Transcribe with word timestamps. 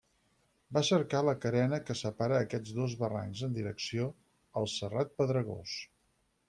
Va 0.77 0.81
a 0.85 0.87
cercar 0.87 1.19
la 1.27 1.35
carena 1.43 1.79
que 1.89 1.97
separa 1.99 2.39
aquests 2.47 2.73
dos 2.79 2.97
barrancs, 3.03 3.47
en 3.49 3.55
direcció 3.61 4.11
al 4.63 4.71
Serrat 4.79 5.19
Pedregós. 5.23 5.81